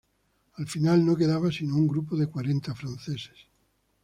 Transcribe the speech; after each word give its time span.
Al 0.55 0.65
final 0.67 1.05
no 1.05 1.15
quedaba 1.15 1.51
sino 1.51 1.75
un 1.75 1.87
grupo 1.87 2.17
de 2.17 2.25
cuarenta 2.25 2.73
franceses. 2.73 3.37